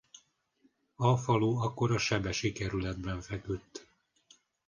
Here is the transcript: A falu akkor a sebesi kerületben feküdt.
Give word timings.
A 0.95 1.17
falu 1.17 1.57
akkor 1.57 1.91
a 1.91 1.97
sebesi 1.97 2.51
kerületben 2.51 3.21
feküdt. 3.21 3.87